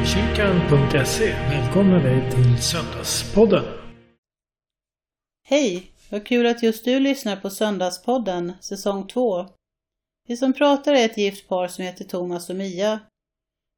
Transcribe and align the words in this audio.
Pingstkyrkan.se 0.00 1.32
välkomnar 1.32 2.00
dig 2.00 2.30
till 2.30 2.62
Söndagspodden. 2.62 3.64
Hej! 5.48 5.92
Vad 6.10 6.26
kul 6.26 6.46
att 6.46 6.62
just 6.62 6.84
du 6.84 7.00
lyssnar 7.00 7.36
på 7.36 7.50
Söndagspodden, 7.50 8.52
säsong 8.60 9.06
2. 9.06 9.46
Vi 10.28 10.36
som 10.36 10.52
pratar 10.52 10.94
är 10.94 11.04
ett 11.04 11.18
gift 11.18 11.48
par 11.48 11.68
som 11.68 11.84
heter 11.84 12.04
Thomas 12.04 12.50
och 12.50 12.56
Mia. 12.56 13.00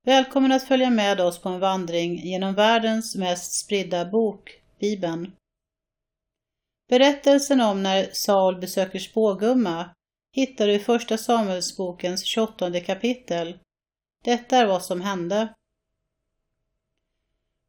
Välkommen 0.06 0.52
att 0.52 0.68
följa 0.68 0.90
med 0.90 1.20
oss 1.20 1.38
på 1.38 1.48
en 1.48 1.60
vandring 1.60 2.16
genom 2.16 2.54
världens 2.54 3.16
mest 3.16 3.52
spridda 3.52 4.04
bok, 4.04 4.60
Bibeln. 4.80 5.32
Berättelsen 6.88 7.60
om 7.60 7.82
när 7.82 8.08
Saul 8.12 8.60
besöker 8.60 8.98
spågumma 8.98 9.90
hittar 10.36 10.66
du 10.66 10.72
i 10.72 10.78
Första 10.78 11.18
Samuelsbokens 11.18 12.24
28 12.24 12.80
kapitel. 12.80 13.58
Detta 14.24 14.56
är 14.56 14.66
vad 14.66 14.84
som 14.84 15.00
hände. 15.00 15.48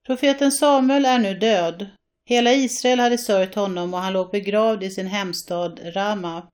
Profeten 0.05 0.51
Samuel 0.51 1.05
är 1.05 1.19
nu 1.19 1.33
död. 1.33 1.87
Hela 2.25 2.53
Israel 2.53 2.99
hade 2.99 3.17
sörjt 3.17 3.55
honom 3.55 3.93
och 3.93 3.99
han 3.99 4.13
låg 4.13 4.31
begravd 4.31 4.83
i 4.83 4.89
sin 4.89 5.07
hemstad 5.07 5.79
Rama. 5.83 6.47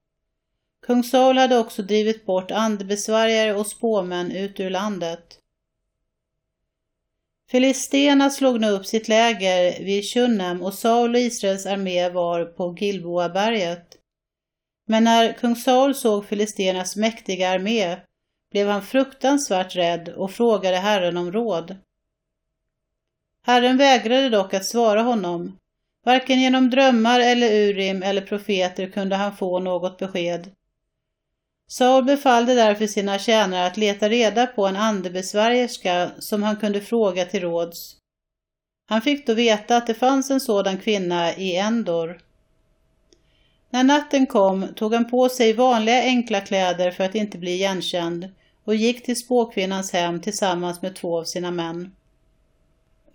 Kung 0.85 1.03
Saul 1.03 1.37
hade 1.37 1.57
också 1.57 1.81
drivit 1.81 2.25
bort 2.25 2.51
andebesvärjare 2.51 3.53
och 3.53 3.67
spåmän 3.67 4.31
ut 4.31 4.59
ur 4.59 4.69
landet. 4.69 5.39
Filisterna 7.51 8.29
slog 8.29 8.61
nu 8.61 8.69
upp 8.69 8.85
sitt 8.85 9.07
läger 9.07 9.83
vid 9.83 10.05
Shunem 10.05 10.61
och 10.61 10.73
Saul 10.73 11.15
och 11.15 11.21
Israels 11.21 11.65
armé 11.65 12.09
var 12.09 12.45
på 12.45 12.75
Gilboaberget. 12.79 13.95
Men 14.87 15.03
när 15.03 15.33
kung 15.33 15.55
Saul 15.55 15.95
såg 15.95 16.25
filisternas 16.25 16.95
mäktiga 16.95 17.49
armé 17.49 17.97
blev 18.51 18.67
han 18.67 18.81
fruktansvärt 18.81 19.75
rädd 19.75 20.09
och 20.09 20.31
frågade 20.31 20.77
Herren 20.77 21.17
om 21.17 21.31
råd. 21.31 21.75
Herren 23.45 23.77
vägrade 23.77 24.29
dock 24.29 24.53
att 24.53 24.65
svara 24.65 25.01
honom. 25.01 25.57
Varken 26.05 26.41
genom 26.41 26.69
drömmar 26.69 27.19
eller 27.19 27.51
urim 27.51 28.03
eller 28.03 28.21
profeter 28.21 28.87
kunde 28.87 29.15
han 29.15 29.37
få 29.37 29.59
något 29.59 29.97
besked. 29.97 30.51
Saul 31.67 32.03
befallde 32.03 32.55
därför 32.55 32.87
sina 32.87 33.19
tjänare 33.19 33.65
att 33.65 33.77
leta 33.77 34.09
reda 34.09 34.47
på 34.47 34.67
en 34.67 34.75
andebesvärjerska 34.75 36.11
som 36.19 36.43
han 36.43 36.55
kunde 36.55 36.81
fråga 36.81 37.25
till 37.25 37.41
råds. 37.41 37.95
Han 38.89 39.01
fick 39.01 39.27
då 39.27 39.33
veta 39.33 39.77
att 39.77 39.87
det 39.87 39.93
fanns 39.93 40.31
en 40.31 40.39
sådan 40.39 40.77
kvinna 40.77 41.35
i 41.35 41.55
Endor. 41.55 42.21
När 43.69 43.83
natten 43.83 44.25
kom 44.25 44.67
tog 44.75 44.93
han 44.93 45.09
på 45.09 45.29
sig 45.29 45.53
vanliga 45.53 46.01
enkla 46.01 46.41
kläder 46.41 46.91
för 46.91 47.03
att 47.03 47.15
inte 47.15 47.37
bli 47.37 47.51
igenkänd 47.51 48.29
och 48.63 48.75
gick 48.75 49.05
till 49.05 49.19
spåkvinnans 49.19 49.93
hem 49.93 50.21
tillsammans 50.21 50.81
med 50.81 50.95
två 50.95 51.19
av 51.19 51.23
sina 51.23 51.51
män. 51.51 51.91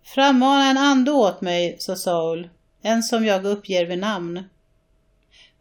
Frammana 0.05 0.71
en 0.71 0.79
ande 0.79 1.11
åt 1.11 1.41
mig, 1.41 1.77
sa 1.79 1.97
Saul, 1.97 2.49
en 2.83 3.03
som 3.03 3.25
jag 3.25 3.47
uppger 3.47 3.87
vid 3.87 3.99
namn. 3.99 4.45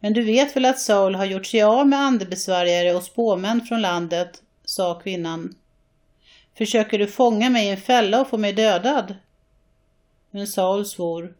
Men 0.00 0.12
du 0.12 0.22
vet 0.22 0.56
väl 0.56 0.64
att 0.64 0.80
Saul 0.80 1.14
har 1.14 1.24
gjort 1.24 1.46
sig 1.46 1.62
av 1.62 1.88
med 1.88 1.98
andebesvärjare 1.98 2.94
och 2.94 3.02
spåmän 3.02 3.60
från 3.60 3.82
landet, 3.82 4.42
sa 4.64 5.00
kvinnan. 5.00 5.54
Försöker 6.58 6.98
du 6.98 7.06
fånga 7.06 7.50
mig 7.50 7.66
i 7.66 7.70
en 7.70 7.76
fälla 7.76 8.20
och 8.20 8.28
få 8.28 8.38
mig 8.38 8.52
dödad? 8.52 9.14
Men 10.30 10.46
Saul 10.46 10.86
svor. 10.86 11.34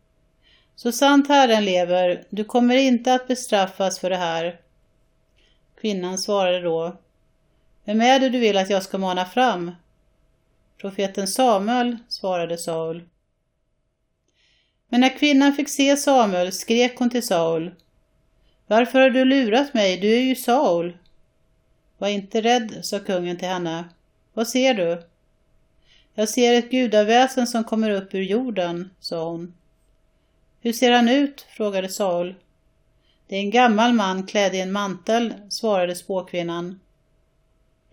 Så 0.77 0.93
sant 0.93 1.29
Herren 1.29 1.65
lever, 1.65 2.25
du 2.31 2.45
kommer 2.45 2.77
inte 2.77 3.15
att 3.15 3.29
bestraffas 3.29 3.99
för 3.99 4.11
det 4.11 4.17
här. 4.17 4.61
Kvinnan 5.81 6.19
svarade 6.19 6.61
då. 6.61 6.97
Vem 7.85 8.01
är 8.01 8.21
det 8.21 8.29
du 8.29 8.39
vill 8.39 8.59
att 8.59 8.71
jag 8.71 8.83
ska 8.83 8.99
mana 8.99 9.25
fram? 9.25 9.73
Profeten 10.79 11.29
Samuel, 11.29 11.97
svarade 12.09 12.59
Saul. 12.59 13.03
Men 14.89 15.01
när 15.01 15.19
kvinnan 15.19 15.53
fick 15.53 15.69
se 15.69 15.97
Samuel 15.97 16.53
skrek 16.53 16.99
hon 16.99 17.11
till 17.11 17.27
Saul. 17.27 17.75
Varför 18.67 19.01
har 19.01 19.11
du 19.11 19.25
lurat 19.25 19.75
mig? 19.75 19.97
Du 19.97 20.15
är 20.15 20.21
ju 20.21 20.35
Saul. 20.35 20.99
Var 21.99 22.09
inte 22.09 22.41
rädd, 22.41 22.79
sa 22.83 22.99
kungen 22.99 23.37
till 23.37 23.49
henne. 23.49 23.85
Vad 24.33 24.49
ser 24.49 24.75
du? 24.75 25.03
Jag 26.15 26.29
ser 26.29 26.55
ett 26.55 26.71
gudaväsen 26.71 27.47
som 27.47 27.65
kommer 27.65 27.91
upp 27.91 28.15
ur 28.15 28.23
jorden, 28.23 28.91
sa 29.01 29.31
hon. 29.31 29.55
Hur 30.61 30.73
ser 30.73 30.93
han 30.93 31.09
ut? 31.09 31.47
frågade 31.51 31.89
Saul. 31.89 32.35
Det 33.27 33.37
är 33.37 33.41
en 33.41 33.51
gammal 33.51 33.93
man 33.93 34.27
klädd 34.27 34.55
i 34.55 34.61
en 34.61 34.73
mantel, 34.73 35.35
svarade 35.49 35.95
spåkvinnan. 35.95 36.81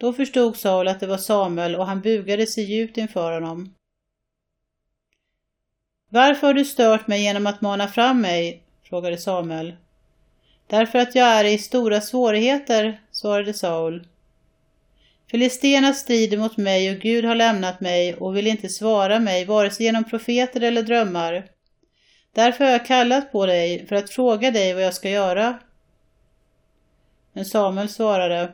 Då 0.01 0.13
förstod 0.13 0.57
Saul 0.57 0.87
att 0.87 0.99
det 0.99 1.07
var 1.07 1.17
Samuel 1.17 1.75
och 1.75 1.85
han 1.85 2.01
bugade 2.01 2.47
sig 2.47 2.63
djupt 2.63 2.97
inför 2.97 3.31
honom. 3.31 3.73
Varför 6.09 6.47
har 6.47 6.53
du 6.53 6.65
stört 6.65 7.07
mig 7.07 7.21
genom 7.23 7.47
att 7.47 7.61
mana 7.61 7.87
fram 7.87 8.21
mig? 8.21 8.63
frågade 8.83 9.17
Samuel. 9.17 9.75
Därför 10.67 10.99
att 10.99 11.15
jag 11.15 11.27
är 11.27 11.43
i 11.43 11.57
stora 11.57 12.01
svårigheter, 12.01 13.01
svarade 13.11 13.53
Saul. 13.53 14.07
Filisterna 15.31 15.93
strider 15.93 16.37
mot 16.37 16.57
mig 16.57 16.91
och 16.91 17.01
Gud 17.01 17.25
har 17.25 17.35
lämnat 17.35 17.81
mig 17.81 18.13
och 18.13 18.37
vill 18.37 18.47
inte 18.47 18.69
svara 18.69 19.19
mig 19.19 19.45
vare 19.45 19.71
sig 19.71 19.85
genom 19.85 20.03
profeter 20.03 20.61
eller 20.61 20.83
drömmar. 20.83 21.45
Därför 22.33 22.63
har 22.63 22.71
jag 22.71 22.85
kallat 22.85 23.31
på 23.31 23.45
dig 23.45 23.87
för 23.87 23.95
att 23.95 24.09
fråga 24.09 24.51
dig 24.51 24.73
vad 24.73 24.83
jag 24.83 24.93
ska 24.93 25.09
göra. 25.09 25.59
Men 27.33 27.45
Samuel 27.45 27.89
svarade 27.89 28.53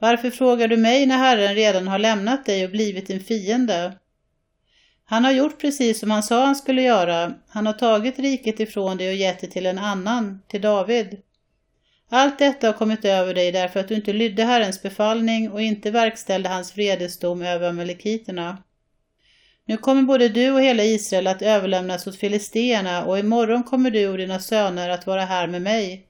varför 0.00 0.30
frågar 0.30 0.68
du 0.68 0.76
mig 0.76 1.06
när 1.06 1.18
Herren 1.18 1.54
redan 1.54 1.88
har 1.88 1.98
lämnat 1.98 2.44
dig 2.46 2.64
och 2.64 2.70
blivit 2.70 3.06
din 3.06 3.20
fiende? 3.20 3.92
Han 5.04 5.24
har 5.24 5.32
gjort 5.32 5.60
precis 5.60 6.00
som 6.00 6.10
han 6.10 6.22
sa 6.22 6.44
han 6.44 6.56
skulle 6.56 6.82
göra. 6.82 7.34
Han 7.48 7.66
har 7.66 7.72
tagit 7.72 8.18
riket 8.18 8.60
ifrån 8.60 8.96
dig 8.96 9.08
och 9.08 9.14
gett 9.14 9.40
det 9.40 9.46
till 9.46 9.66
en 9.66 9.78
annan, 9.78 10.42
till 10.48 10.60
David. 10.60 11.22
Allt 12.08 12.38
detta 12.38 12.66
har 12.66 12.72
kommit 12.72 13.04
över 13.04 13.34
dig 13.34 13.52
därför 13.52 13.80
att 13.80 13.88
du 13.88 13.94
inte 13.94 14.12
lydde 14.12 14.44
Herrens 14.44 14.82
befallning 14.82 15.50
och 15.50 15.62
inte 15.62 15.90
verkställde 15.90 16.48
hans 16.48 16.76
vredesdom 16.76 17.42
över 17.42 17.68
amalekiterna. 17.68 18.58
Nu 19.64 19.76
kommer 19.76 20.02
både 20.02 20.28
du 20.28 20.50
och 20.50 20.60
hela 20.60 20.84
Israel 20.84 21.26
att 21.26 21.42
överlämnas 21.42 22.06
åt 22.06 22.16
filisteerna 22.16 23.04
och 23.04 23.18
imorgon 23.18 23.62
kommer 23.62 23.90
du 23.90 24.08
och 24.08 24.18
dina 24.18 24.38
söner 24.38 24.90
att 24.90 25.06
vara 25.06 25.24
här 25.24 25.46
med 25.46 25.62
mig. 25.62 26.06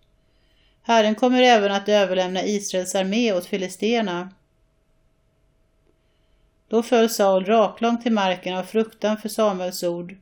Herren 0.83 1.15
kommer 1.15 1.43
även 1.43 1.73
att 1.73 1.89
överlämna 1.89 2.45
Israels 2.45 2.95
armé 2.95 3.33
åt 3.33 3.47
filisterna. 3.47 4.31
Då 6.69 6.83
föll 6.83 7.09
Saul 7.09 7.45
raklång 7.45 8.03
till 8.03 8.13
marken 8.13 8.57
av 8.57 8.63
fruktan 8.63 9.17
för 9.17 9.29
Samuels 9.29 9.83
ord. 9.83 10.17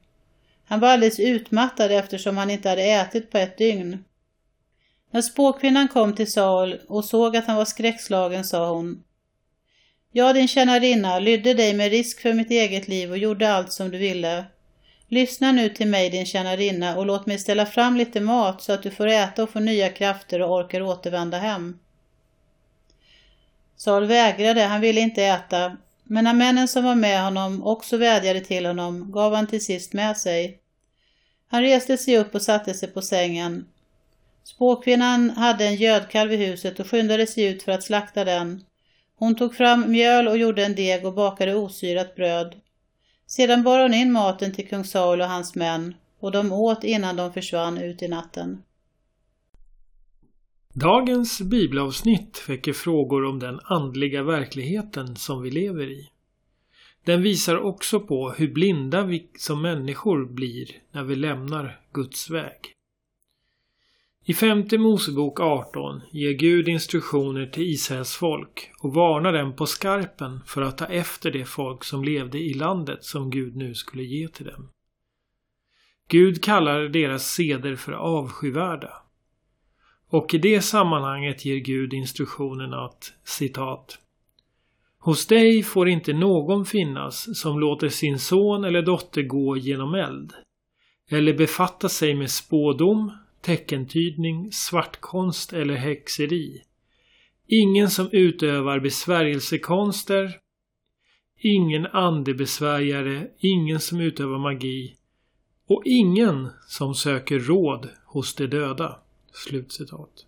Han 0.65 0.81
var 0.81 0.89
alldeles 0.89 1.21
utmattad 1.21 1.93
eftersom 1.93 2.37
han 2.37 2.51
inte 2.51 2.69
hade 2.69 2.83
ätit 2.83 3.31
på 3.31 3.39
ett 3.39 3.59
dygn. 3.59 4.05
När 5.11 5.23
spåkvinnan 5.23 5.89
kom 5.89 6.15
till 6.15 6.33
Saul 6.33 6.81
och 6.89 7.05
såg 7.05 7.37
att 7.37 7.47
han 7.47 7.57
var 7.57 7.65
skräckslagen 7.65 8.45
sa 8.45 8.71
hon 8.71 9.05
Ja, 10.13 10.33
din 10.33 10.49
tjänarinna 10.49 11.19
lydde 11.19 11.55
dig 11.55 11.75
med 11.75 11.91
risk 11.91 12.21
för 12.21 12.35
mitt 12.35 12.51
eget 12.51 12.89
liv 12.89 13.11
och 13.11 13.19
gjorde 13.19 13.53
allt 13.53 13.73
som 13.73 13.91
du 13.91 13.99
ville. 13.99 14.45
Lyssna 15.09 15.53
nu 15.53 15.69
till 15.69 15.89
mig 15.89 16.11
din 16.11 16.27
tjänarinna 16.27 16.97
och 16.97 17.07
låt 17.07 17.27
mig 17.27 17.39
ställa 17.39 17.67
fram 17.67 17.97
lite 17.97 18.21
mat 18.21 18.63
så 18.63 18.73
att 18.73 18.83
du 18.83 18.91
får 18.91 19.07
äta 19.07 19.43
och 19.43 19.51
få 19.51 19.61
nya 19.61 19.89
krafter 19.89 20.43
och 20.43 20.53
orkar 20.53 20.83
återvända 20.83 21.39
hem. 21.39 21.79
Saul 23.77 24.07
vägrade, 24.07 24.63
han 24.63 24.81
ville 24.81 25.01
inte 25.01 25.25
äta, 25.25 25.77
men 26.05 26.25
när 26.25 26.35
männen 26.35 26.69
som 26.69 26.85
var 26.85 26.95
med 26.95 27.23
honom 27.23 27.67
också 27.67 27.97
vädjade 27.97 28.41
till 28.41 28.67
honom 28.67 29.13
gav 29.13 29.35
han 29.35 29.47
till 29.47 29.65
sist 29.65 29.93
med 29.93 30.17
sig. 30.17 30.59
Han 31.49 31.63
reste 31.63 31.99
sig 31.99 32.19
upp 32.19 32.35
och 32.35 32.43
satte 32.43 32.75
sig 32.75 32.89
på 32.89 33.03
sängen. 33.03 33.67
Spåkvinnan 34.45 35.31
hade 35.31 35.65
en 35.65 35.77
gödkalv 35.77 36.33
i 36.33 36.37
huset 36.37 36.81
och 36.81 36.91
skyndade 36.91 37.27
sig 37.27 37.45
ut 37.45 37.63
för 37.63 37.73
att 37.73 37.83
slakta 37.83 38.25
den. 38.25 38.65
Hon 39.17 39.35
tog 39.35 39.55
fram 39.55 39.91
mjöl 39.91 40.29
och 40.29 40.39
gjorde 40.39 40.65
en 40.65 40.75
deg 40.75 41.07
och 41.07 41.15
bakade 41.15 41.55
osyrat 41.55 42.17
bröd. 42.17 42.55
Sedan 43.31 43.63
bar 43.63 43.81
hon 43.83 43.95
in 43.95 44.13
maten 44.13 44.53
till 44.53 44.69
kung 44.69 44.85
Saul 44.85 45.21
och 45.21 45.27
hans 45.27 45.55
män 45.55 45.95
och 46.21 46.33
de 46.33 46.53
åt 46.53 46.85
innan 46.85 47.17
de 47.17 47.33
försvann 47.33 47.79
ut 47.79 48.03
i 48.03 48.09
natten. 48.09 48.63
Dagens 50.75 51.41
bibelavsnitt 51.41 52.45
väcker 52.49 52.73
frågor 52.73 53.25
om 53.25 53.39
den 53.39 53.61
andliga 53.65 54.23
verkligheten 54.23 55.17
som 55.17 55.43
vi 55.43 55.51
lever 55.51 55.91
i. 55.91 56.09
Den 57.05 57.23
visar 57.23 57.59
också 57.59 58.01
på 58.01 58.31
hur 58.31 58.53
blinda 58.53 59.05
vi 59.05 59.31
som 59.39 59.63
människor 59.63 60.27
blir 60.27 60.69
när 60.93 61.05
vi 61.05 61.17
lämnar 61.17 61.81
Guds 61.93 62.31
väg. 62.31 62.78
I 64.29 64.35
femte 64.35 64.79
Mosebok 64.79 65.41
18 65.41 66.01
ger 66.11 66.33
Gud 66.33 66.69
instruktioner 66.69 67.47
till 67.47 67.63
Israels 67.63 68.17
folk 68.17 68.71
och 68.83 68.95
varnar 68.95 69.33
dem 69.33 69.57
på 69.57 69.67
skarpen 69.67 70.41
för 70.47 70.63
att 70.63 70.79
ta 70.79 70.85
efter 70.85 71.31
det 71.31 71.45
folk 71.45 71.85
som 71.85 72.05
levde 72.05 72.39
i 72.39 72.55
landet 72.55 73.05
som 73.05 73.31
Gud 73.31 73.57
nu 73.57 73.75
skulle 73.75 74.03
ge 74.03 74.29
till 74.29 74.47
dem. 74.47 74.69
Gud 76.09 76.45
kallar 76.45 76.89
deras 76.89 77.31
seder 77.31 77.77
för 77.77 77.93
avskyvärda. 77.93 78.93
Och 80.11 80.35
i 80.35 80.39
det 80.39 80.61
sammanhanget 80.61 81.45
ger 81.45 81.57
Gud 81.57 81.93
instruktionen 81.93 82.75
att 82.75 83.13
citat 83.25 83.99
Hos 84.99 85.27
dig 85.27 85.63
får 85.63 85.89
inte 85.89 86.13
någon 86.13 86.65
finnas 86.65 87.41
som 87.41 87.59
låter 87.59 87.89
sin 87.89 88.19
son 88.19 88.65
eller 88.65 88.83
dotter 88.83 89.23
gå 89.23 89.57
genom 89.57 89.95
eld 89.95 90.33
eller 91.11 91.35
befatta 91.35 91.89
sig 91.89 92.15
med 92.15 92.31
spådom, 92.31 93.13
teckentydning, 93.41 94.53
svartkonst 94.53 95.53
eller 95.53 95.75
häxeri. 95.75 96.63
Ingen 97.47 97.91
som 97.91 98.09
utövar 98.13 98.81
besvärjelsekonster, 98.81 100.41
ingen 101.39 101.87
andebesvärjare, 101.87 103.31
ingen 103.39 103.81
som 103.81 104.01
utövar 104.01 104.39
magi 104.39 104.97
och 105.69 105.83
ingen 105.85 106.49
som 106.67 106.95
söker 106.95 107.39
råd 107.39 107.89
hos 108.07 108.35
de 108.35 108.47
döda. 108.47 109.03
Slutcitat. 109.33 110.27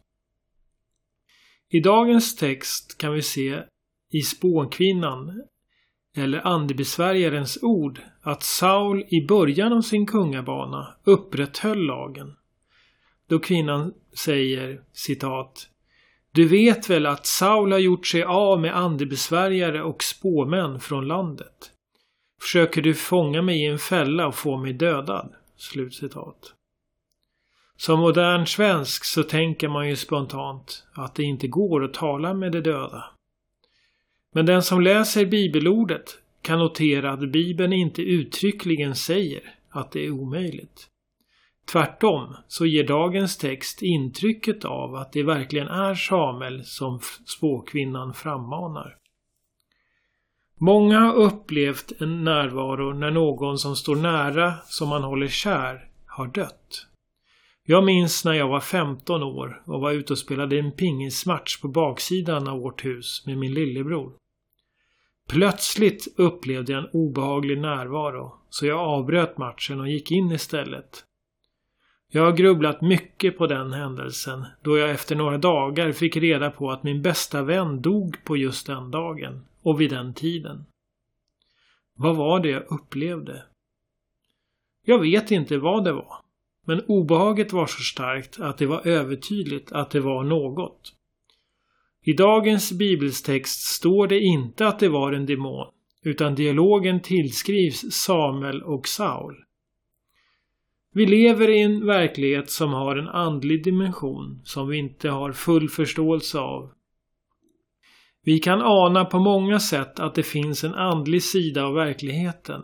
I 1.69 1.81
dagens 1.81 2.37
text 2.37 2.99
kan 2.99 3.13
vi 3.13 3.23
se 3.23 3.63
i 4.11 4.21
spånkvinnan 4.21 5.43
eller 6.17 6.47
andebesvärjarens 6.47 7.59
ord 7.63 8.01
att 8.23 8.43
Saul 8.43 9.05
i 9.09 9.27
början 9.27 9.73
av 9.73 9.81
sin 9.81 10.07
kungabana 10.07 10.97
upprätthöll 11.05 11.87
lagen. 11.87 12.37
Då 13.31 13.39
kvinnan 13.39 13.95
säger 14.25 14.81
citat 14.93 15.69
Du 16.33 16.49
vet 16.49 16.91
väl 16.91 17.07
att 17.07 17.27
Saul 17.27 17.73
har 17.73 17.79
gjort 17.79 18.07
sig 18.07 18.23
av 18.23 18.61
med 18.61 18.77
andebesvärjare 18.77 19.83
och 19.83 20.03
spåmän 20.03 20.81
från 20.81 21.09
landet. 21.09 21.71
Försöker 22.41 22.83
du 22.83 22.95
fånga 22.95 23.43
mig 23.43 23.63
i 23.63 23.67
en 23.67 23.79
fälla 23.79 24.27
och 24.27 24.35
få 24.35 24.57
mig 24.57 24.73
dödad? 24.73 25.35
Slutcitat. 25.57 26.55
Som 27.77 28.01
modern 28.01 28.47
svensk 28.47 29.05
så 29.05 29.23
tänker 29.23 29.69
man 29.69 29.89
ju 29.89 29.97
spontant 29.97 30.87
att 30.93 31.15
det 31.15 31.23
inte 31.23 31.49
går 31.49 31.85
att 31.85 31.95
tala 31.95 32.35
med 32.35 32.53
de 32.53 32.61
döda. 32.61 33.05
Men 34.35 34.47
den 34.47 34.63
som 34.63 34.81
läser 34.81 35.27
bibelordet 35.27 36.19
kan 36.43 36.59
notera 36.59 37.13
att 37.13 37.33
bibeln 37.33 37.73
inte 37.73 38.03
uttryckligen 38.03 38.95
säger 38.95 39.55
att 39.69 39.93
det 39.93 40.07
är 40.07 40.11
omöjligt. 40.11 40.90
Tvärtom 41.73 42.37
så 42.49 42.67
ger 42.67 42.85
dagens 42.85 43.39
text 43.39 43.83
intrycket 43.83 44.65
av 44.65 44.95
att 44.95 45.13
det 45.13 45.23
verkligen 45.23 45.69
är 45.69 45.95
Samuel 45.95 46.65
som 46.65 47.01
spåkvinnan 47.27 48.15
frammanar. 48.15 48.97
Många 50.61 51.01
har 51.01 51.15
upplevt 51.15 51.93
en 52.01 52.25
närvaro 52.25 52.93
när 52.93 53.11
någon 53.11 53.59
som 53.59 53.77
står 53.77 53.97
nära, 53.97 54.55
som 54.65 54.89
man 54.89 55.03
håller 55.03 55.29
kär, 55.29 55.89
har 56.07 56.27
dött. 56.27 56.87
Jag 57.65 57.85
minns 57.85 58.25
när 58.25 58.33
jag 58.33 58.49
var 58.49 58.61
15 58.61 59.23
år 59.23 59.63
och 59.67 59.81
var 59.81 59.93
ute 59.93 60.13
och 60.13 60.19
spelade 60.19 60.59
en 60.59 60.73
pingismatch 60.73 61.61
på 61.61 61.69
baksidan 61.69 62.49
av 62.49 62.61
vårt 62.61 62.85
hus 62.85 63.23
med 63.27 63.39
min 63.39 63.55
lillebror. 63.55 64.13
Plötsligt 65.29 66.15
upplevde 66.17 66.73
jag 66.73 66.85
en 66.85 66.91
obehaglig 66.93 67.59
närvaro 67.59 68.35
så 68.49 68.67
jag 68.67 68.81
avbröt 68.81 69.39
matchen 69.39 69.81
och 69.81 69.89
gick 69.89 70.11
in 70.11 70.33
istället. 70.33 71.05
Jag 72.13 72.25
har 72.25 72.33
grubblat 72.33 72.81
mycket 72.81 73.39
på 73.39 73.47
den 73.47 73.73
händelsen 73.73 74.45
då 74.63 74.79
jag 74.79 74.91
efter 74.91 75.17
några 75.17 75.39
dagar 75.39 75.93
fick 75.93 76.17
reda 76.17 76.51
på 76.51 76.71
att 76.71 76.83
min 76.83 77.03
bästa 77.03 77.43
vän 77.43 77.83
dog 77.83 78.25
på 78.25 78.37
just 78.37 78.67
den 78.67 78.91
dagen 78.91 79.45
och 79.63 79.81
vid 79.81 79.91
den 79.91 80.15
tiden. 80.15 80.65
Vad 81.95 82.17
var 82.17 82.41
det 82.41 82.49
jag 82.49 82.73
upplevde? 82.73 83.43
Jag 84.85 84.99
vet 84.99 85.31
inte 85.31 85.59
vad 85.59 85.85
det 85.85 85.93
var. 85.93 86.15
Men 86.67 86.81
obehaget 86.87 87.53
var 87.53 87.67
så 87.67 87.83
starkt 87.83 88.41
att 88.41 88.59
det 88.59 88.67
var 88.67 88.87
övertydligt 88.87 89.73
att 89.73 89.91
det 89.91 90.01
var 90.01 90.25
något. 90.25 90.95
I 92.03 92.13
dagens 92.13 92.73
bibelstext 92.73 93.61
står 93.61 94.07
det 94.07 94.21
inte 94.21 94.67
att 94.67 94.79
det 94.79 94.89
var 94.89 95.13
en 95.13 95.27
demon, 95.27 95.67
utan 96.03 96.35
dialogen 96.35 97.01
tillskrivs 97.01 97.93
Samuel 97.93 98.63
och 98.63 98.89
Saul. 98.89 99.45
Vi 100.93 101.07
lever 101.07 101.51
i 101.51 101.63
en 101.63 101.87
verklighet 101.87 102.51
som 102.51 102.73
har 102.73 102.97
en 102.97 103.09
andlig 103.09 103.65
dimension 103.65 104.41
som 104.45 104.69
vi 104.69 104.79
inte 104.79 105.09
har 105.11 105.33
full 105.33 105.69
förståelse 105.69 106.39
av. 106.39 106.73
Vi 108.25 108.39
kan 108.39 108.63
ana 108.63 109.05
på 109.05 109.19
många 109.19 109.61
sätt 109.61 110.01
att 110.01 110.15
det 110.15 110.23
finns 110.23 110.65
en 110.65 110.75
andlig 110.75 111.23
sida 111.23 111.65
av 111.65 111.75
verkligheten. 111.75 112.63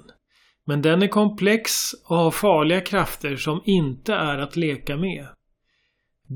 Men 0.64 0.82
den 0.82 1.02
är 1.02 1.08
komplex 1.08 1.72
och 2.08 2.16
har 2.16 2.30
farliga 2.30 2.80
krafter 2.80 3.36
som 3.36 3.62
inte 3.64 4.14
är 4.14 4.38
att 4.38 4.56
leka 4.56 4.96
med. 4.96 5.26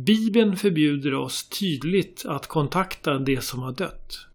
Bibeln 0.06 0.56
förbjuder 0.56 1.14
oss 1.14 1.48
tydligt 1.48 2.24
att 2.26 2.46
kontakta 2.46 3.18
det 3.18 3.40
som 3.40 3.60
har 3.62 3.72
dött. 3.72 4.26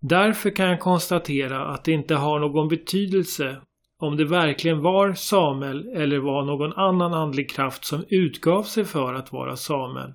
Därför 0.00 0.50
kan 0.50 0.68
jag 0.68 0.80
konstatera 0.80 1.66
att 1.66 1.84
det 1.84 1.92
inte 1.92 2.14
har 2.14 2.40
någon 2.40 2.68
betydelse 2.68 3.60
om 3.98 4.16
det 4.16 4.24
verkligen 4.24 4.82
var 4.82 5.12
Samuel 5.12 5.88
eller 5.88 6.18
var 6.18 6.44
någon 6.44 6.72
annan 6.72 7.14
andlig 7.14 7.50
kraft 7.50 7.84
som 7.84 8.04
utgav 8.08 8.62
sig 8.62 8.84
för 8.84 9.14
att 9.14 9.32
vara 9.32 9.56
Samuel. 9.56 10.12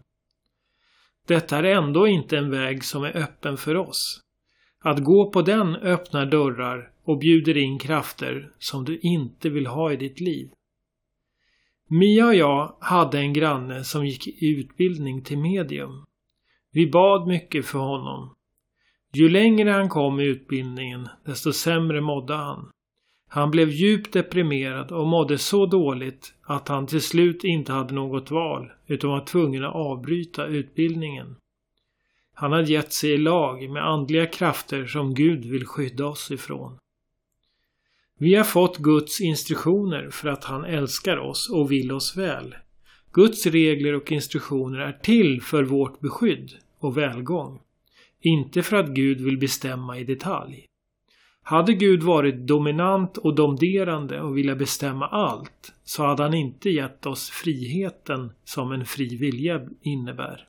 Detta 1.28 1.58
är 1.58 1.64
ändå 1.64 2.08
inte 2.08 2.38
en 2.38 2.52
väg 2.52 2.84
som 2.84 3.04
är 3.04 3.18
öppen 3.18 3.58
för 3.58 3.76
oss. 3.76 4.22
Att 4.84 5.04
gå 5.04 5.32
på 5.32 5.42
den 5.42 5.76
öppnar 5.76 6.26
dörrar 6.26 6.92
och 7.04 7.20
bjuder 7.20 7.58
in 7.58 7.80
krafter 7.80 8.52
som 8.60 8.86
du 8.86 9.00
inte 9.00 9.50
vill 9.50 9.68
ha 9.68 9.92
i 9.92 9.96
ditt 9.96 10.20
liv. 10.20 10.50
Mia 11.88 12.26
och 12.26 12.36
jag 12.36 12.78
hade 12.80 13.20
en 13.20 13.34
granne 13.34 13.84
som 13.84 14.06
gick 14.06 14.28
i 14.28 14.60
utbildning 14.60 15.24
till 15.24 15.38
medium. 15.38 16.06
Vi 16.72 16.90
bad 16.92 17.28
mycket 17.28 17.66
för 17.66 17.80
honom. 17.80 18.36
Ju 19.14 19.30
längre 19.30 19.70
han 19.70 19.90
kom 19.90 20.20
i 20.20 20.24
utbildningen, 20.24 21.08
desto 21.26 21.54
sämre 21.54 22.02
mådde 22.02 22.34
han. 22.34 22.72
Han 23.32 23.52
blev 23.52 23.70
djupt 23.70 24.14
deprimerad 24.14 24.92
och 24.92 25.08
mådde 25.08 25.38
så 25.38 25.66
dåligt 25.66 26.34
att 26.42 26.68
han 26.68 26.88
till 26.88 27.02
slut 27.02 27.44
inte 27.44 27.72
hade 27.72 27.94
något 27.94 28.32
val 28.32 28.72
utan 28.88 29.10
var 29.10 29.26
tvungen 29.26 29.66
att 29.66 29.76
avbryta 29.76 30.46
utbildningen. 30.46 31.36
Han 32.34 32.52
hade 32.52 32.72
gett 32.72 32.94
sig 32.94 33.12
i 33.12 33.18
lag 33.18 33.70
med 33.70 33.88
andliga 33.88 34.26
krafter 34.26 34.86
som 34.86 35.14
Gud 35.14 35.46
vill 35.46 35.66
skydda 35.66 36.06
oss 36.06 36.32
ifrån. 36.32 36.78
Vi 38.18 38.36
har 38.36 38.44
fått 38.44 38.78
Guds 38.78 39.22
instruktioner 39.22 40.10
för 40.10 40.30
att 40.30 40.44
han 40.44 40.66
älskar 40.66 41.18
oss 41.18 41.50
och 41.50 41.72
vill 41.72 41.92
oss 41.92 42.18
väl. 42.18 42.56
Guds 43.14 43.46
regler 43.46 43.96
och 43.96 44.12
instruktioner 44.12 44.80
är 44.80 44.92
till 44.92 45.42
för 45.42 45.64
vårt 45.64 46.00
beskydd 46.00 46.52
och 46.80 46.98
välgång. 46.98 47.62
Inte 48.22 48.62
för 48.62 48.78
att 48.78 48.90
Gud 48.90 49.22
vill 49.22 49.38
bestämma 49.38 49.98
i 49.98 50.04
detalj. 50.04 50.69
Hade 51.50 51.74
Gud 51.74 52.04
varit 52.04 52.48
dominant 52.48 53.18
och 53.18 53.36
domderande 53.36 54.22
och 54.22 54.38
ville 54.38 54.56
bestämma 54.56 55.08
allt 55.08 55.74
så 55.84 56.06
hade 56.06 56.24
han 56.24 56.34
inte 56.34 56.70
gett 56.70 57.06
oss 57.06 57.30
friheten 57.30 58.32
som 58.44 58.72
en 58.72 58.86
fri 58.86 59.18
vilja 59.18 59.62
innebär. 59.82 60.48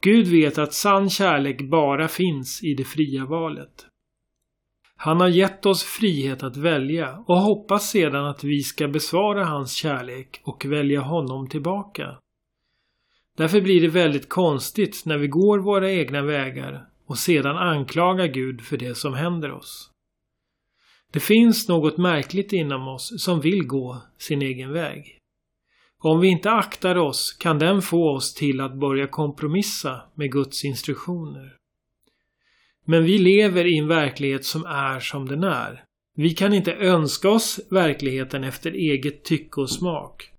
Gud 0.00 0.26
vet 0.26 0.58
att 0.58 0.74
sann 0.74 1.10
kärlek 1.10 1.62
bara 1.70 2.08
finns 2.08 2.62
i 2.62 2.74
det 2.74 2.84
fria 2.84 3.26
valet. 3.26 3.86
Han 4.96 5.20
har 5.20 5.28
gett 5.28 5.66
oss 5.66 5.84
frihet 5.84 6.42
att 6.42 6.56
välja 6.56 7.24
och 7.26 7.36
hoppas 7.36 7.90
sedan 7.90 8.26
att 8.26 8.44
vi 8.44 8.62
ska 8.62 8.88
besvara 8.88 9.44
hans 9.44 9.72
kärlek 9.72 10.40
och 10.44 10.64
välja 10.64 11.00
honom 11.00 11.48
tillbaka. 11.48 12.18
Därför 13.36 13.60
blir 13.60 13.80
det 13.80 13.88
väldigt 13.88 14.28
konstigt 14.28 15.02
när 15.06 15.18
vi 15.18 15.28
går 15.28 15.58
våra 15.58 15.92
egna 15.92 16.22
vägar 16.22 16.86
och 17.06 17.18
sedan 17.18 17.56
anklaga 17.56 18.26
Gud 18.26 18.60
för 18.60 18.76
det 18.76 18.94
som 18.94 19.14
händer 19.14 19.52
oss. 19.52 19.90
Det 21.12 21.20
finns 21.20 21.68
något 21.68 21.98
märkligt 21.98 22.52
inom 22.52 22.88
oss 22.88 23.24
som 23.24 23.40
vill 23.40 23.66
gå 23.66 24.02
sin 24.18 24.42
egen 24.42 24.72
väg. 24.72 25.18
Om 25.98 26.20
vi 26.20 26.28
inte 26.28 26.50
aktar 26.50 26.96
oss 26.96 27.32
kan 27.32 27.58
den 27.58 27.82
få 27.82 28.14
oss 28.14 28.34
till 28.34 28.60
att 28.60 28.80
börja 28.80 29.06
kompromissa 29.06 30.02
med 30.14 30.32
Guds 30.32 30.64
instruktioner. 30.64 31.56
Men 32.84 33.04
vi 33.04 33.18
lever 33.18 33.64
i 33.64 33.78
en 33.78 33.88
verklighet 33.88 34.44
som 34.44 34.64
är 34.64 35.00
som 35.00 35.28
den 35.28 35.44
är. 35.44 35.84
Vi 36.16 36.30
kan 36.30 36.54
inte 36.54 36.72
önska 36.72 37.30
oss 37.30 37.60
verkligheten 37.70 38.44
efter 38.44 38.72
eget 38.72 39.24
tycke 39.24 39.60
och 39.60 39.70
smak. 39.70 40.30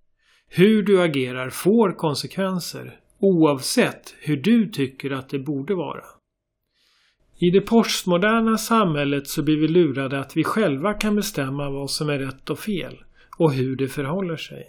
Hur 0.49 0.83
du 0.83 1.01
agerar 1.01 1.49
får 1.49 1.97
konsekvenser 1.97 2.99
oavsett 3.19 4.15
hur 4.19 4.37
du 4.37 4.69
tycker 4.69 5.11
att 5.11 5.29
det 5.29 5.39
borde 5.39 5.75
vara. 5.75 6.03
I 7.39 7.49
det 7.49 7.61
postmoderna 7.61 8.57
samhället 8.57 9.27
så 9.27 9.43
blir 9.43 9.57
vi 9.57 9.67
lurade 9.67 10.19
att 10.19 10.37
vi 10.37 10.43
själva 10.43 10.93
kan 10.93 11.15
bestämma 11.15 11.69
vad 11.69 11.89
som 11.89 12.09
är 12.09 12.19
rätt 12.19 12.49
och 12.49 12.59
fel 12.59 12.97
och 13.37 13.53
hur 13.53 13.75
det 13.75 13.87
förhåller 13.87 14.35
sig. 14.35 14.63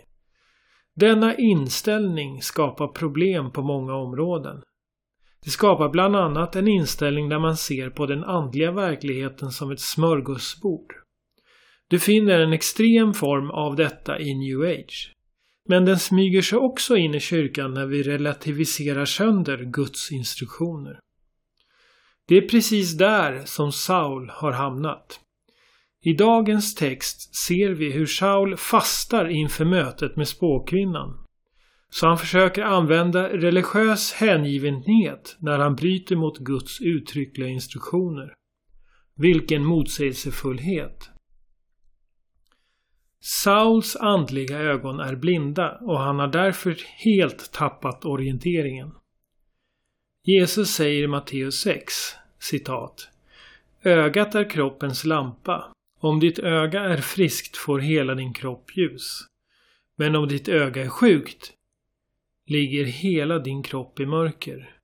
Denna 0.96 1.36
inställning 1.36 2.42
skapar 2.42 2.88
problem 2.88 3.52
på 3.52 3.62
många 3.62 3.94
områden. 3.94 4.62
Det 5.44 5.50
skapar 5.50 5.88
bland 5.88 6.16
annat 6.16 6.56
en 6.56 6.68
inställning 6.68 7.28
där 7.28 7.38
man 7.38 7.56
ser 7.56 7.90
på 7.90 8.06
den 8.06 8.24
andliga 8.24 8.72
verkligheten 8.72 9.50
som 9.50 9.70
ett 9.70 9.80
smörgåsbord. 9.80 10.92
Du 11.88 11.98
finner 11.98 12.40
en 12.40 12.52
extrem 12.52 13.14
form 13.14 13.50
av 13.50 13.76
detta 13.76 14.20
i 14.20 14.34
new 14.34 14.60
age. 14.60 15.12
Men 15.68 15.84
den 15.84 15.98
smyger 15.98 16.42
sig 16.42 16.58
också 16.58 16.96
in 16.96 17.14
i 17.14 17.20
kyrkan 17.20 17.74
när 17.74 17.86
vi 17.86 18.02
relativiserar 18.02 19.04
sönder 19.04 19.64
Guds 19.64 20.12
instruktioner. 20.12 21.00
Det 22.28 22.36
är 22.36 22.48
precis 22.48 22.98
där 22.98 23.44
som 23.44 23.72
Saul 23.72 24.30
har 24.30 24.52
hamnat. 24.52 25.20
I 26.02 26.12
dagens 26.12 26.74
text 26.74 27.34
ser 27.34 27.70
vi 27.70 27.92
hur 27.92 28.06
Saul 28.06 28.56
fastar 28.56 29.28
inför 29.28 29.64
mötet 29.64 30.16
med 30.16 30.28
spåkvinnan. 30.28 31.24
Så 31.90 32.06
han 32.06 32.18
försöker 32.18 32.62
använda 32.62 33.28
religiös 33.28 34.12
hängivenhet 34.12 35.36
när 35.40 35.58
han 35.58 35.74
bryter 35.74 36.16
mot 36.16 36.38
Guds 36.38 36.80
uttryckliga 36.80 37.48
instruktioner. 37.48 38.34
Vilken 39.16 39.64
motsägelsefullhet! 39.64 41.10
Sauls 43.20 43.96
andliga 43.96 44.58
ögon 44.58 45.00
är 45.00 45.16
blinda 45.16 45.78
och 45.80 45.98
han 45.98 46.18
har 46.18 46.28
därför 46.28 46.76
helt 47.04 47.52
tappat 47.52 48.04
orienteringen. 48.04 48.92
Jesus 50.30 50.70
säger 50.70 51.02
i 51.02 51.06
Matteus 51.06 51.60
6, 51.60 51.94
citat. 52.38 53.08
Ögat 53.82 54.34
är 54.34 54.50
kroppens 54.50 55.04
lampa. 55.04 55.72
Om 56.00 56.20
ditt 56.20 56.38
öga 56.38 56.80
är 56.80 56.96
friskt 56.96 57.56
får 57.56 57.78
hela 57.78 58.14
din 58.14 58.34
kropp 58.34 58.76
ljus. 58.76 59.20
Men 59.96 60.16
om 60.16 60.28
ditt 60.28 60.48
öga 60.48 60.84
är 60.84 60.88
sjukt 60.88 61.52
ligger 62.46 62.84
hela 62.84 63.38
din 63.38 63.62
kropp 63.62 64.00
i 64.00 64.06
mörker. 64.06 64.78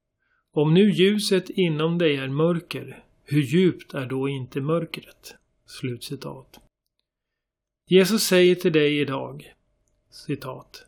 Om 0.52 0.74
nu 0.74 0.90
ljuset 0.90 1.50
inom 1.50 1.98
dig 1.98 2.16
är 2.16 2.28
mörker, 2.28 3.04
hur 3.24 3.42
djupt 3.42 3.94
är 3.94 4.06
då 4.06 4.28
inte 4.28 4.60
mörkret? 4.60 5.34
Slutcitat. 5.66 6.60
Jesus 7.90 8.22
säger 8.22 8.54
till 8.54 8.72
dig 8.72 8.98
idag, 8.98 9.54
citat. 10.10 10.86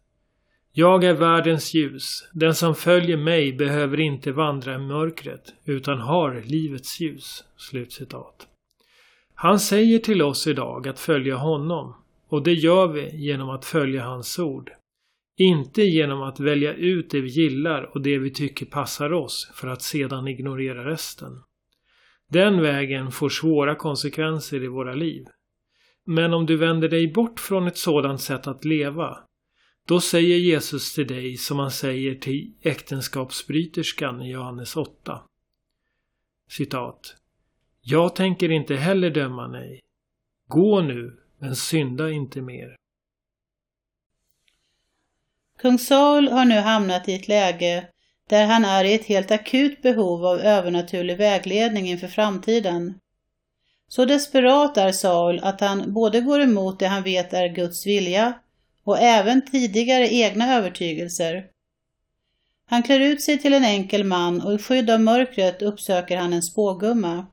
Jag 0.79 1.05
är 1.05 1.15
världens 1.15 1.75
ljus. 1.75 2.29
Den 2.33 2.55
som 2.55 2.75
följer 2.75 3.17
mig 3.17 3.53
behöver 3.53 4.01
inte 4.01 4.33
vandra 4.33 4.75
i 4.75 4.79
mörkret 4.79 5.55
utan 5.65 5.99
har 5.99 6.43
livets 6.47 7.01
ljus. 7.01 7.45
Slutcitat. 7.57 8.49
Han 9.35 9.61
säger 9.61 9.99
till 9.99 10.23
oss 10.23 10.47
idag 10.47 10.89
att 10.89 11.01
följa 11.01 11.37
honom 11.37 11.95
och 12.29 12.43
det 12.43 12.53
gör 12.53 12.87
vi 12.87 13.17
genom 13.17 13.51
att 13.51 13.65
följa 13.65 14.05
hans 14.05 14.39
ord. 14.39 14.71
Inte 15.37 15.83
genom 15.83 16.23
att 16.23 16.41
välja 16.41 16.75
ut 16.75 17.11
det 17.11 17.21
vi 17.21 17.29
gillar 17.29 17.91
och 17.95 18.03
det 18.03 18.19
vi 18.19 18.31
tycker 18.31 18.67
passar 18.67 19.13
oss 19.13 19.51
för 19.55 19.69
att 19.69 19.83
sedan 19.83 20.29
ignorera 20.29 20.91
resten. 20.91 21.33
Den 22.29 22.63
vägen 22.63 23.11
får 23.11 23.29
svåra 23.29 23.75
konsekvenser 23.75 24.65
i 24.65 24.69
våra 24.69 24.95
liv. 24.95 25.25
Men 26.07 26.35
om 26.35 26.47
du 26.47 26.57
vänder 26.57 26.89
dig 26.89 27.13
bort 27.13 27.41
från 27.41 27.67
ett 27.67 27.79
sådant 27.79 28.21
sätt 28.21 28.47
att 28.47 28.65
leva, 28.65 29.19
då 29.87 30.01
säger 30.01 30.37
Jesus 30.37 30.95
till 30.95 31.07
dig 31.07 31.37
som 31.37 31.59
han 31.59 31.71
säger 31.71 32.15
till 32.15 32.55
äktenskapsbryterskan 32.63 34.23
i 34.23 34.31
Johannes 34.31 34.77
8. 34.77 35.23
Citat. 36.51 37.17
Jag 37.81 38.17
tänker 38.17 38.51
inte 38.51 38.77
heller 38.77 39.11
döma 39.11 39.49
dig. 39.49 39.81
Gå 40.49 40.81
nu, 40.81 41.17
men 41.39 41.57
synda 41.57 42.11
inte 42.11 42.41
mer. 42.43 42.77
Kung 45.59 45.79
Saul 45.79 46.29
har 46.29 46.45
nu 46.45 46.55
hamnat 46.55 47.09
i 47.09 47.15
ett 47.15 47.29
läge 47.29 47.89
där 48.29 48.47
han 48.47 48.65
är 48.65 48.85
i 48.85 48.95
ett 48.95 49.05
helt 49.07 49.31
akut 49.31 49.83
behov 49.83 50.27
av 50.27 50.39
övernaturlig 50.39 51.17
vägledning 51.17 51.87
inför 51.89 52.09
framtiden. 52.09 52.99
Så 53.89 54.05
desperat 54.05 54.77
är 54.77 54.93
Saul 54.93 55.41
att 55.43 55.61
han 55.61 55.93
både 55.93 56.21
går 56.21 56.41
emot 56.41 56.79
det 56.79 56.87
han 56.87 57.03
vet 57.03 57.33
är 57.33 57.49
Guds 57.49 57.87
vilja 57.87 58.35
och 58.87 58.99
även 58.99 59.45
tidigare 59.51 60.09
egna 60.09 60.55
övertygelser. 60.55 61.47
Han 62.67 62.83
klär 62.83 63.01
ut 63.01 63.23
sig 63.23 63.39
till 63.39 63.53
en 63.53 63.65
enkel 63.65 64.05
man 64.05 64.41
och 64.41 64.55
i 64.55 64.59
skydd 64.59 64.91
av 64.91 65.01
mörkret 65.01 65.63
uppsöker 65.63 66.17
han 66.17 66.33
en 66.33 66.43
spågumma. 66.43 67.27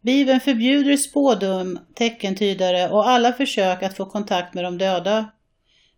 Bibeln 0.00 0.40
förbjuder 0.40 0.96
spådom, 0.96 1.78
teckentydare 1.94 2.88
och 2.88 3.08
alla 3.08 3.32
försök 3.32 3.82
att 3.82 3.96
få 3.96 4.06
kontakt 4.06 4.54
med 4.54 4.64
de 4.64 4.78
döda. 4.78 5.30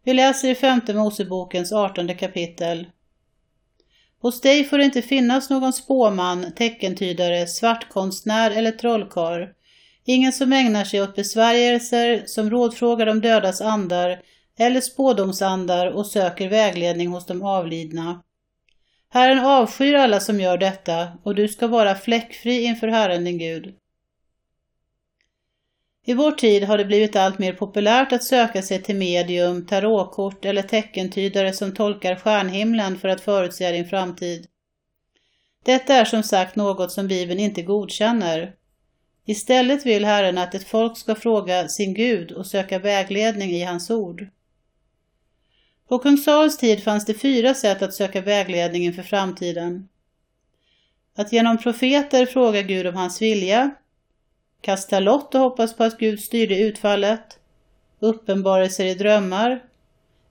Vi 0.05 0.14
läser 0.14 0.49
i 0.49 0.55
femte 0.55 0.95
Mosebokens 0.95 1.73
artonde 1.73 2.14
kapitel. 2.14 2.87
Hos 4.21 4.40
dig 4.40 4.64
får 4.64 4.78
det 4.78 4.85
inte 4.85 5.02
finnas 5.02 5.50
någon 5.50 5.73
spåman, 5.73 6.52
teckentydare, 6.57 7.47
svartkonstnär 7.47 8.50
eller 8.50 8.73
trollkarl. 8.73 9.47
Ingen 10.11 10.33
som 10.33 10.53
ägnar 10.53 10.85
sig 10.85 11.03
åt 11.03 11.17
besvärjelser, 11.17 12.23
som 12.27 12.50
rådfrågar 12.50 13.07
de 13.07 13.21
dödas 13.21 13.61
andar 13.61 14.23
eller 14.59 14.81
spådomsandar 14.81 15.87
och 15.87 16.07
söker 16.07 16.49
vägledning 16.49 17.09
hos 17.09 17.27
de 17.27 17.43
avlidna. 17.43 18.23
Herren 19.09 19.38
avskyr 19.38 19.95
alla 19.95 20.21
som 20.21 20.41
gör 20.41 20.59
detta 20.59 21.09
och 21.23 21.35
du 21.35 21.49
ska 21.49 21.67
vara 21.67 21.95
fläckfri 21.95 22.62
inför 22.65 22.88
Herren 22.88 23.25
din 23.25 23.38
Gud. 23.38 23.75
I 26.07 26.15
vår 26.15 26.33
tid 26.33 26.65
har 26.65 26.79
det 26.79 26.85
blivit 26.85 27.17
allt 27.17 27.38
mer 27.38 27.53
populärt 27.53 28.12
att 28.12 28.25
söka 28.25 28.62
sig 28.62 28.83
till 28.83 28.97
medium, 28.97 29.67
tarotkort 29.67 30.45
eller 30.45 30.62
teckentydare 30.62 31.53
som 31.53 31.75
tolkar 31.75 32.17
stjärnhimlen 32.17 32.99
för 32.99 33.09
att 33.09 33.21
förutsäga 33.21 33.73
din 33.73 33.88
framtid. 33.88 34.47
Detta 35.65 35.95
är 35.95 36.05
som 36.05 36.23
sagt 36.23 36.57
något 36.57 36.93
som 36.93 37.09
Bibeln 37.09 37.41
inte 37.41 37.62
godkänner. 37.62 38.58
Istället 39.28 39.87
vill 39.87 40.04
Herren 40.04 40.38
att 40.38 40.54
ett 40.54 40.68
folk 40.68 40.99
ska 40.99 41.14
fråga 41.14 41.68
sin 41.68 41.94
Gud 41.94 42.32
och 42.32 42.47
söka 42.47 42.78
vägledning 42.78 43.50
i 43.50 43.64
hans 43.64 43.90
ord. 43.90 44.26
På 45.88 45.99
kung 45.99 46.16
Sauls 46.16 46.56
tid 46.56 46.82
fanns 46.82 47.06
det 47.06 47.14
fyra 47.14 47.54
sätt 47.54 47.82
att 47.82 47.94
söka 47.94 48.20
vägledning 48.20 48.85
inför 48.85 49.02
framtiden. 49.02 49.88
Att 51.16 51.32
genom 51.32 51.58
profeter 51.58 52.26
fråga 52.26 52.62
Gud 52.62 52.87
om 52.87 52.94
hans 52.94 53.23
vilja, 53.23 53.70
kasta 54.61 55.00
lott 55.00 55.35
och 55.35 55.40
hoppas 55.40 55.76
på 55.76 55.85
att 55.85 55.99
Gud 55.99 56.20
styrde 56.20 56.58
utfallet, 56.58 57.38
uppenbarelser 58.00 58.85
i 58.85 58.94
drömmar, 58.94 59.62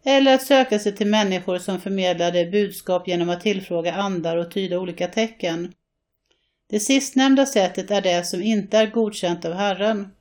eller 0.06 0.34
att 0.34 0.46
söka 0.46 0.80
sig 0.80 0.96
till 0.96 1.08
människor 1.08 1.60
som 1.60 1.82
förmedlade 1.82 2.46
budskap 2.46 3.08
genom 3.08 3.30
att 3.30 3.42
tillfråga 3.42 3.94
andar 3.94 4.38
och 4.38 4.51
tyda 4.51 4.80
olika 4.80 5.08
tecken. 5.08 5.74
Det 6.70 6.80
sistnämnda 6.80 7.46
sättet 7.46 7.92
är 7.92 8.02
det 8.02 8.28
som 8.28 8.42
inte 8.42 8.78
är 8.78 8.88
godkänt 8.88 9.46
av 9.46 9.54
Herren. 9.54 10.12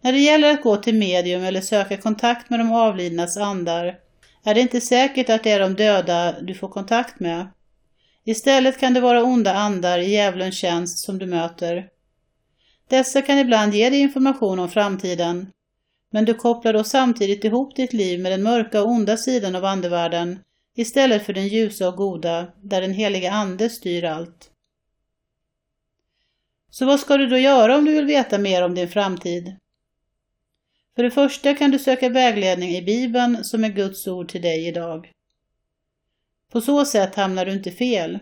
När 0.00 0.12
det 0.12 0.18
gäller 0.18 0.50
att 0.50 0.62
gå 0.62 0.76
till 0.76 0.98
medium 0.98 1.44
eller 1.44 1.60
söka 1.60 1.96
kontakt 1.96 2.50
med 2.50 2.60
de 2.60 2.72
avlidnas 2.72 3.36
andar 3.36 3.98
är 4.44 4.54
det 4.54 4.60
inte 4.60 4.80
säkert 4.80 5.30
att 5.30 5.44
det 5.44 5.50
är 5.50 5.60
de 5.60 5.74
döda 5.74 6.40
du 6.40 6.54
får 6.54 6.68
kontakt 6.68 7.20
med. 7.20 7.46
Istället 8.24 8.80
kan 8.80 8.94
det 8.94 9.00
vara 9.00 9.24
onda 9.24 9.54
andar 9.54 9.98
i 9.98 10.10
djävulens 10.10 10.58
tjänst 10.58 10.98
som 10.98 11.18
du 11.18 11.26
möter. 11.26 11.88
Dessa 12.88 13.22
kan 13.22 13.38
ibland 13.38 13.74
ge 13.74 13.90
dig 13.90 13.98
information 13.98 14.58
om 14.58 14.68
framtiden, 14.68 15.50
men 16.12 16.24
du 16.24 16.34
kopplar 16.34 16.72
då 16.72 16.84
samtidigt 16.84 17.44
ihop 17.44 17.76
ditt 17.76 17.92
liv 17.92 18.20
med 18.20 18.32
den 18.32 18.42
mörka 18.42 18.82
och 18.82 18.88
onda 18.88 19.16
sidan 19.16 19.56
av 19.56 19.64
andevärlden 19.64 20.38
istället 20.74 21.26
för 21.26 21.32
den 21.32 21.48
ljusa 21.48 21.88
och 21.88 21.96
goda, 21.96 22.52
där 22.62 22.80
den 22.80 22.92
heliga 22.92 23.32
Ande 23.32 23.70
styr 23.70 24.04
allt. 24.04 24.50
Så 26.70 26.86
vad 26.86 27.00
ska 27.00 27.16
du 27.16 27.26
då 27.26 27.38
göra 27.38 27.76
om 27.76 27.84
du 27.84 27.92
vill 27.92 28.06
veta 28.06 28.38
mer 28.38 28.64
om 28.64 28.74
din 28.74 28.88
framtid? 28.88 29.56
För 30.96 31.02
det 31.02 31.10
första 31.10 31.54
kan 31.54 31.70
du 31.70 31.78
söka 31.78 32.08
vägledning 32.08 32.70
i 32.70 32.82
Bibeln 32.82 33.44
som 33.44 33.64
är 33.64 33.68
Guds 33.68 34.06
ord 34.06 34.28
till 34.28 34.42
dig 34.42 34.66
idag. 34.66 35.10
På 36.52 36.60
så 36.60 36.84
sätt 36.84 37.14
hamnar 37.14 37.46
du 37.46 37.52
inte 37.52 37.70
fel. 37.70 38.18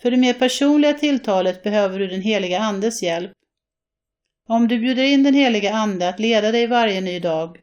För 0.00 0.10
det 0.10 0.16
mer 0.16 0.34
personliga 0.34 0.92
tilltalet 0.92 1.62
behöver 1.62 1.98
du 1.98 2.06
den 2.06 2.22
heliga 2.22 2.58
Andes 2.58 3.02
hjälp. 3.02 3.32
Om 4.48 4.68
du 4.68 4.78
bjuder 4.78 5.02
in 5.02 5.22
den 5.22 5.34
heliga 5.34 5.72
Ande 5.74 6.08
att 6.08 6.20
leda 6.20 6.52
dig 6.52 6.66
varje 6.66 7.00
ny 7.00 7.18
dag 7.20 7.61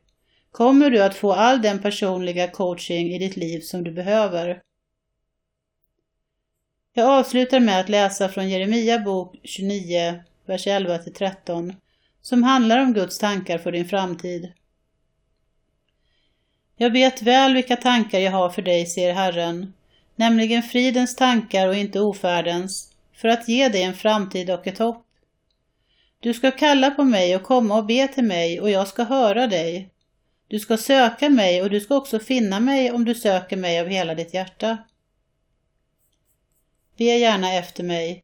kommer 0.52 0.90
du 0.90 1.04
att 1.04 1.16
få 1.16 1.34
all 1.34 1.62
den 1.62 1.82
personliga 1.82 2.48
coaching 2.48 3.14
i 3.14 3.20
ditt 3.20 3.38
liv 3.38 3.60
som 3.60 3.84
du 3.84 3.92
behöver. 3.92 4.62
Jag 6.94 7.10
avslutar 7.10 7.60
med 7.60 7.80
att 7.80 7.90
läsa 7.90 8.30
från 8.30 8.50
Jeremia 8.50 9.00
bok 9.00 9.36
29, 9.44 10.24
vers 10.46 10.68
11-13, 10.68 11.76
som 12.22 12.44
handlar 12.44 12.82
om 12.82 12.94
Guds 12.94 13.18
tankar 13.18 13.58
för 13.58 13.72
din 13.72 13.88
framtid. 13.88 14.54
Jag 16.78 16.90
vet 16.90 17.22
väl 17.22 17.54
vilka 17.54 17.76
tankar 17.76 18.20
jag 18.20 18.32
har 18.32 18.50
för 18.50 18.62
dig, 18.62 18.86
säger 18.86 19.14
Herren, 19.14 19.74
nämligen 20.16 20.64
fridens 20.64 21.16
tankar 21.16 21.68
och 21.68 21.76
inte 21.76 22.00
ofärdens, 22.00 22.92
för 23.14 23.28
att 23.28 23.50
ge 23.50 23.70
dig 23.70 23.84
en 23.84 23.94
framtid 23.94 24.50
och 24.50 24.68
ett 24.68 24.78
hopp. 24.78 25.06
Du 26.20 26.34
ska 26.34 26.52
kalla 26.52 26.92
på 26.92 27.04
mig 27.04 27.36
och 27.36 27.44
komma 27.44 27.78
och 27.78 27.86
be 27.86 28.08
till 28.08 28.24
mig 28.24 28.62
och 28.62 28.70
jag 28.70 28.88
ska 28.88 29.04
höra 29.04 29.48
dig. 29.48 29.90
Du 30.50 30.60
ska 30.60 30.78
söka 30.78 31.30
mig 31.30 31.62
och 31.62 31.70
du 31.70 31.80
ska 31.80 31.96
också 31.96 32.20
finna 32.20 32.60
mig 32.60 32.92
om 32.92 33.06
du 33.06 33.16
söker 33.16 33.58
mig 33.58 33.80
av 33.80 33.88
hela 33.88 34.16
ditt 34.16 34.34
hjärta. 34.34 34.78
Be 36.98 37.04
gärna 37.04 37.54
efter 37.54 37.84
mig. 37.84 38.24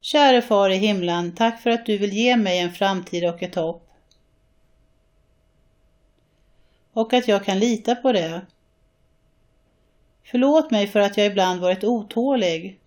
Käre 0.00 0.42
Far 0.42 0.70
i 0.70 0.76
himlen, 0.76 1.34
tack 1.34 1.62
för 1.62 1.70
att 1.70 1.86
du 1.86 1.98
vill 1.98 2.12
ge 2.12 2.36
mig 2.36 2.58
en 2.58 2.72
framtid 2.72 3.28
och 3.28 3.42
ett 3.42 3.54
hopp. 3.54 3.90
Och 6.92 7.12
att 7.12 7.28
jag 7.28 7.44
kan 7.44 7.58
lita 7.58 7.94
på 7.94 8.12
det. 8.12 8.46
Förlåt 10.24 10.70
mig 10.70 10.86
för 10.86 11.00
att 11.00 11.16
jag 11.16 11.26
ibland 11.26 11.60
varit 11.60 11.84
otålig 11.84 12.80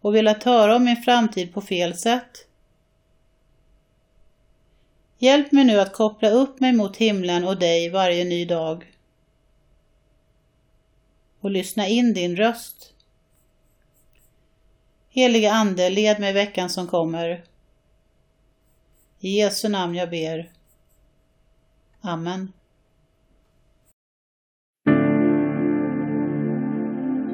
och 0.00 0.14
velat 0.14 0.44
höra 0.44 0.76
om 0.76 0.84
min 0.84 1.02
framtid 1.02 1.54
på 1.54 1.60
fel 1.60 1.94
sätt. 1.94 2.46
Hjälp 5.18 5.52
mig 5.52 5.64
nu 5.64 5.80
att 5.80 5.92
koppla 5.92 6.30
upp 6.30 6.60
mig 6.60 6.72
mot 6.72 6.96
himlen 6.96 7.44
och 7.44 7.58
dig 7.58 7.90
varje 7.90 8.24
ny 8.24 8.44
dag 8.44 8.86
och 11.40 11.50
lyssna 11.50 11.86
in 11.86 12.14
din 12.14 12.36
röst. 12.36 12.92
Heliga 15.08 15.52
Ande, 15.52 15.90
led 15.90 16.20
mig 16.20 16.32
veckan 16.32 16.70
som 16.70 16.86
kommer. 16.86 17.44
I 19.20 19.38
Jesu 19.38 19.68
namn 19.68 19.94
jag 19.94 20.10
ber. 20.10 20.50
Amen. 22.00 22.52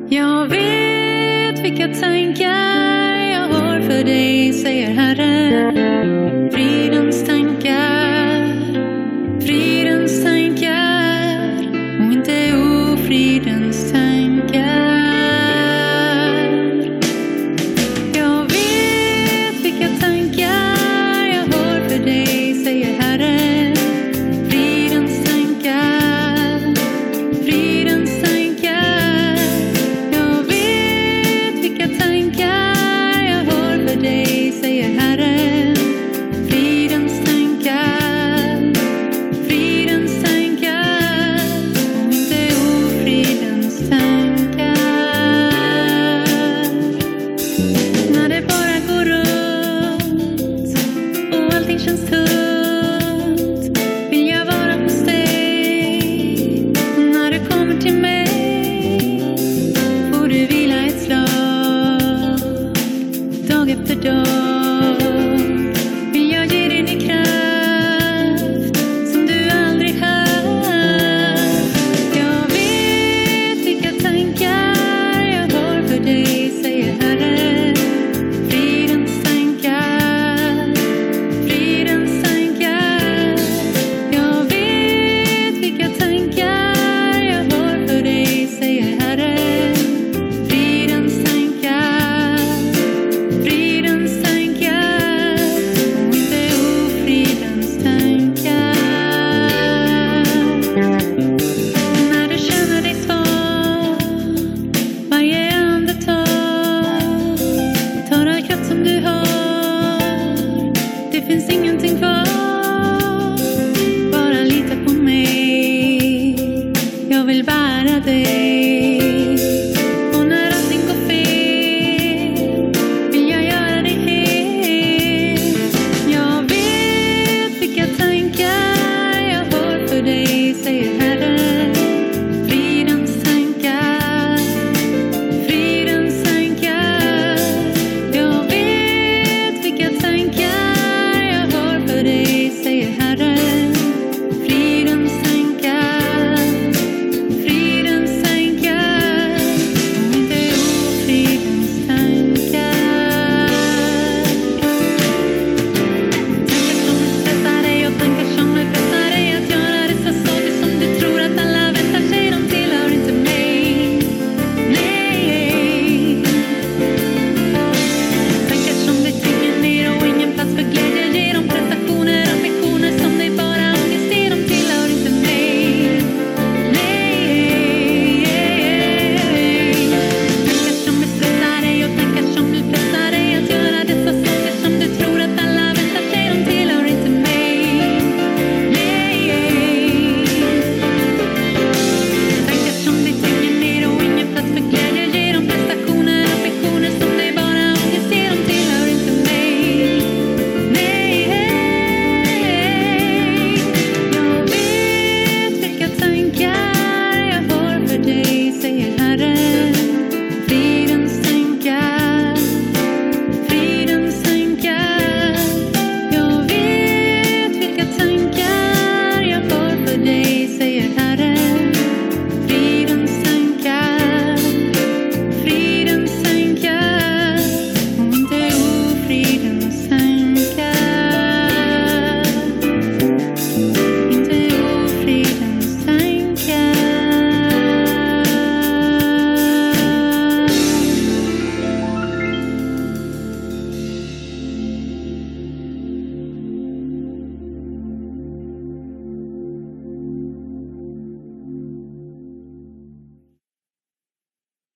Jag 0.09 0.47
vet 0.47 1.59
vilka 1.59 1.95
tankar 2.01 3.31
jag 3.33 3.49
har 3.49 3.81
för 3.81 4.05
dig, 4.05 4.53
säger 4.53 4.91
Herren. 4.91 6.51
Fridens 6.51 7.27
tankar 7.27 7.62